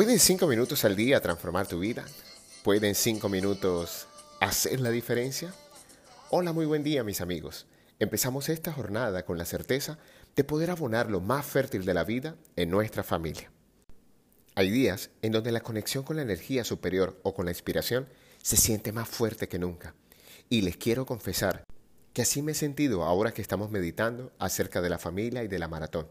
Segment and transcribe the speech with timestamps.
[0.00, 2.06] ¿Pueden cinco minutos al día transformar tu vida?
[2.64, 4.08] ¿Pueden cinco minutos
[4.40, 5.52] hacer la diferencia?
[6.30, 7.66] Hola, muy buen día mis amigos.
[7.98, 9.98] Empezamos esta jornada con la certeza
[10.34, 13.52] de poder abonar lo más fértil de la vida en nuestra familia.
[14.54, 18.08] Hay días en donde la conexión con la energía superior o con la inspiración
[18.40, 19.94] se siente más fuerte que nunca.
[20.48, 21.64] Y les quiero confesar
[22.14, 25.58] que así me he sentido ahora que estamos meditando acerca de la familia y de
[25.58, 26.08] la maratón,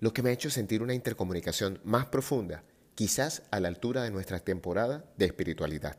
[0.00, 2.64] lo que me ha hecho sentir una intercomunicación más profunda,
[2.98, 5.96] quizás a la altura de nuestra temporada de espiritualidad.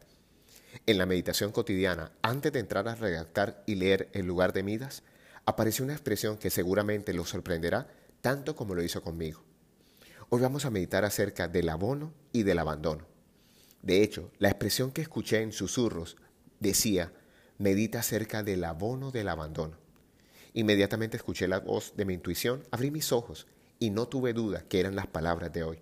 [0.86, 5.04] En la meditación cotidiana, antes de entrar a redactar y leer el lugar de Midas,
[5.46, 7.88] apareció una expresión que seguramente lo sorprenderá
[8.20, 9.42] tanto como lo hizo conmigo.
[10.28, 13.08] Hoy vamos a meditar acerca del abono y del abandono.
[13.82, 16.18] De hecho, la expresión que escuché en susurros
[16.60, 17.14] decía,
[17.60, 19.78] medita acerca del abono del abandono.
[20.52, 23.48] Inmediatamente escuché la voz de mi intuición, abrí mis ojos
[23.80, 25.82] y no tuve duda que eran las palabras de hoy.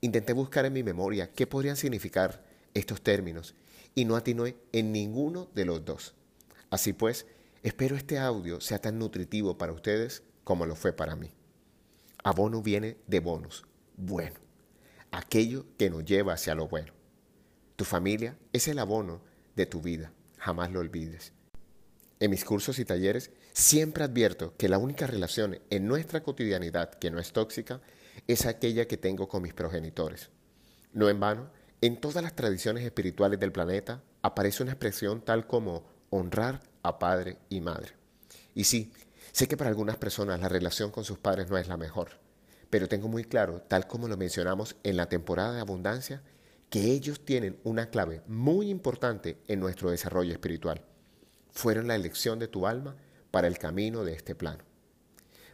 [0.00, 3.54] Intenté buscar en mi memoria qué podrían significar estos términos
[3.94, 6.14] y no atiné en ninguno de los dos.
[6.70, 7.26] Así pues,
[7.62, 11.30] espero este audio sea tan nutritivo para ustedes como lo fue para mí.
[12.22, 13.64] Abono viene de bonus,
[13.96, 14.36] bueno,
[15.10, 16.92] aquello que nos lleva hacia lo bueno.
[17.76, 19.22] Tu familia es el abono
[19.56, 21.32] de tu vida, jamás lo olvides.
[22.20, 27.10] En mis cursos y talleres siempre advierto que la única relación en nuestra cotidianidad que
[27.10, 27.80] no es tóxica
[28.26, 30.30] es aquella que tengo con mis progenitores.
[30.92, 35.86] No en vano, en todas las tradiciones espirituales del planeta aparece una expresión tal como
[36.10, 37.94] honrar a padre y madre.
[38.54, 38.92] Y sí,
[39.32, 42.18] sé que para algunas personas la relación con sus padres no es la mejor,
[42.68, 46.22] pero tengo muy claro, tal como lo mencionamos en la temporada de abundancia,
[46.68, 50.82] que ellos tienen una clave muy importante en nuestro desarrollo espiritual.
[51.50, 52.96] Fueron la elección de tu alma
[53.30, 54.69] para el camino de este plano.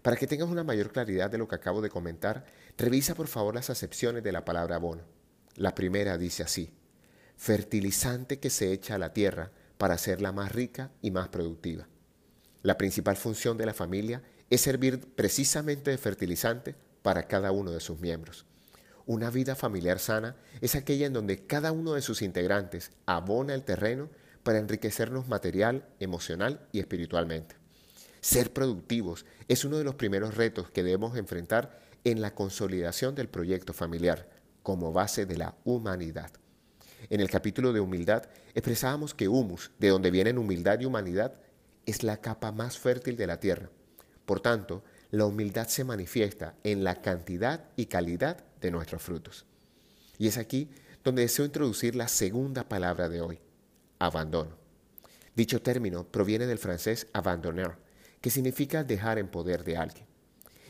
[0.07, 2.45] Para que tengas una mayor claridad de lo que acabo de comentar,
[2.79, 5.03] revisa por favor las acepciones de la palabra abono.
[5.57, 6.71] La primera dice así,
[7.37, 11.89] fertilizante que se echa a la tierra para hacerla más rica y más productiva.
[12.63, 17.81] La principal función de la familia es servir precisamente de fertilizante para cada uno de
[17.81, 18.47] sus miembros.
[19.07, 23.65] Una vida familiar sana es aquella en donde cada uno de sus integrantes abona el
[23.65, 24.09] terreno
[24.45, 27.66] para enriquecernos material, emocional y espiritualmente.
[28.27, 33.29] Ser productivos es uno de los primeros retos que debemos enfrentar en la consolidación del
[33.29, 34.29] proyecto familiar
[34.65, 36.33] como base de la humanidad.
[37.09, 41.35] En el capítulo de humildad expresábamos que humus, de donde vienen humildad y humanidad,
[41.87, 43.71] es la capa más fértil de la tierra.
[44.25, 44.83] Por tanto,
[45.13, 49.47] la humildad se manifiesta en la cantidad y calidad de nuestros frutos.
[50.19, 50.69] Y es aquí
[51.05, 53.39] donde deseo introducir la segunda palabra de hoy,
[54.01, 54.57] abandono.
[55.37, 57.86] Dicho término proviene del francés abandonner,
[58.27, 60.05] que significa dejar en poder de alguien.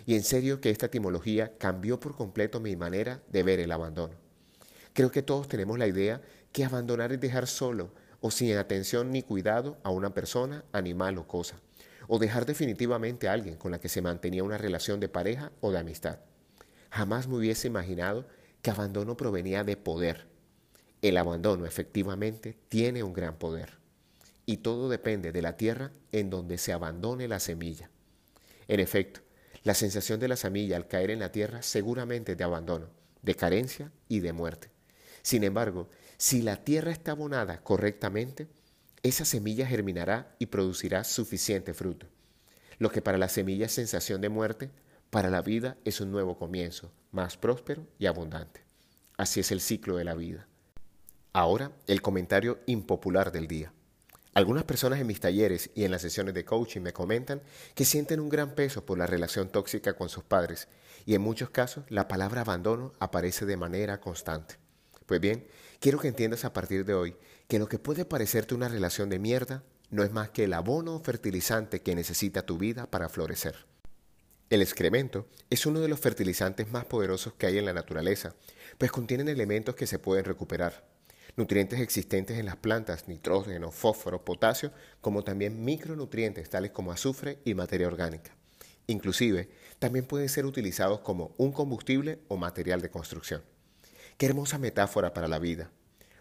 [0.04, 4.12] Y en serio que esta etimología cambió por completo mi manera de ver el abandono.
[4.92, 6.20] Creo que todos tenemos la idea
[6.52, 11.26] que abandonar es dejar solo o sin atención ni cuidado a una persona, animal o
[11.26, 11.56] cosa
[12.08, 15.72] o dejar definitivamente a alguien con la que se mantenía una relación de pareja o
[15.72, 16.18] de amistad.
[16.90, 18.26] Jamás me hubiese imaginado
[18.60, 20.26] que abandono provenía de poder.
[21.00, 23.85] El abandono efectivamente tiene un gran poder.
[24.46, 27.90] Y todo depende de la tierra en donde se abandone la semilla.
[28.68, 29.20] En efecto,
[29.64, 32.88] la sensación de la semilla al caer en la tierra seguramente es de abandono,
[33.22, 34.70] de carencia y de muerte.
[35.22, 38.46] Sin embargo, si la tierra está abonada correctamente,
[39.02, 42.06] esa semilla germinará y producirá suficiente fruto.
[42.78, 44.70] Lo que para la semilla es sensación de muerte,
[45.10, 48.62] para la vida es un nuevo comienzo, más próspero y abundante.
[49.16, 50.46] Así es el ciclo de la vida.
[51.32, 53.72] Ahora, el comentario impopular del día.
[54.36, 57.40] Algunas personas en mis talleres y en las sesiones de coaching me comentan
[57.74, 60.68] que sienten un gran peso por la relación tóxica con sus padres
[61.06, 64.56] y en muchos casos la palabra abandono aparece de manera constante.
[65.06, 65.46] Pues bien,
[65.80, 67.16] quiero que entiendas a partir de hoy
[67.48, 71.00] que lo que puede parecerte una relación de mierda no es más que el abono
[71.00, 73.64] fertilizante que necesita tu vida para florecer.
[74.50, 78.34] El excremento es uno de los fertilizantes más poderosos que hay en la naturaleza,
[78.76, 80.84] pues contienen elementos que se pueden recuperar,
[81.36, 87.54] nutrientes existentes en las plantas, nitrógeno, fósforo, potasio, como también micronutrientes tales como azufre y
[87.54, 88.34] materia orgánica.
[88.86, 93.42] Inclusive, también pueden ser utilizados como un combustible o material de construcción.
[94.16, 95.70] Qué hermosa metáfora para la vida.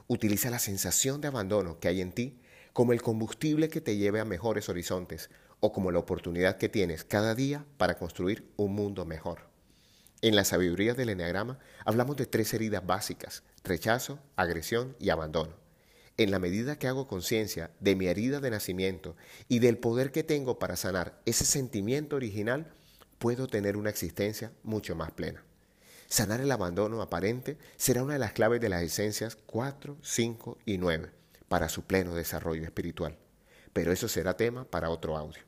[0.07, 2.39] Utiliza la sensación de abandono que hay en ti
[2.73, 5.29] como el combustible que te lleve a mejores horizontes
[5.61, 9.54] o como la oportunidad que tienes cada día para construir un mundo mejor.
[10.25, 15.53] En la sabiduría del Enneagrama hablamos de tres heridas básicas, rechazo, agresión y abandono.
[16.17, 19.15] En la medida que hago conciencia de mi herida de nacimiento
[19.47, 22.73] y del poder que tengo para sanar ese sentimiento original,
[23.19, 25.43] puedo tener una existencia mucho más plena.
[26.07, 30.79] Sanar el abandono aparente será una de las claves de las esencias 4, 5 y
[30.79, 31.11] 9
[31.47, 33.15] para su pleno desarrollo espiritual.
[33.73, 35.43] Pero eso será tema para otro audio.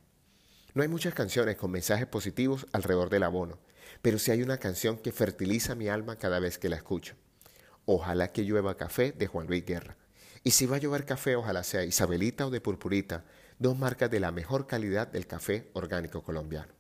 [0.76, 3.58] No hay muchas canciones con mensajes positivos alrededor del abono,
[4.02, 7.16] pero sí hay una canción que fertiliza mi alma cada vez que la escucho.
[7.86, 9.98] Ojalá que llueva café de Juan Luis Guerra.
[10.44, 13.26] Y si va a llover café, ojalá sea Isabelita o de Purpurita,
[13.60, 16.74] dos marcas de la mejor calidad del café orgánico colombiano.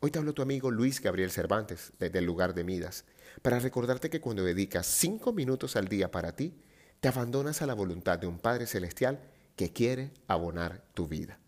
[0.00, 3.04] Hoy te hablo tu amigo Luis Gabriel Cervantes, desde el lugar de Midas,
[3.42, 6.54] para recordarte que cuando dedicas cinco minutos al día para ti,
[7.00, 9.20] te abandonas a la voluntad de un Padre Celestial
[9.56, 11.38] que quiere abonar tu vida.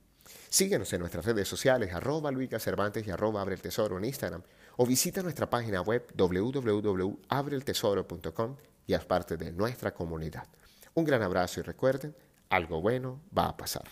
[0.49, 4.43] Síguenos en nuestras redes sociales, arroba Luis Cervantes y arroba Abre el Tesoro en Instagram,
[4.77, 8.57] o visita nuestra página web www.abreeltesoro.com
[8.87, 10.47] y haz parte de nuestra comunidad.
[10.95, 12.17] Un gran abrazo y recuerden,
[12.49, 13.85] algo bueno va a pasar.